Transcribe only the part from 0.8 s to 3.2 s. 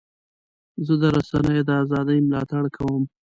زه د رسنیو د ازادۍ ملاتړ کوم.